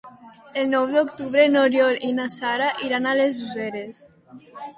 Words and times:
El 0.61 0.69
nou 0.69 0.87
d'octubre 0.93 1.45
n'Oriol 1.55 1.99
i 2.07 2.09
na 2.21 2.25
Sara 2.37 2.71
iran 2.89 3.07
a 3.07 3.15
les 3.21 3.43
Useres. 3.51 4.03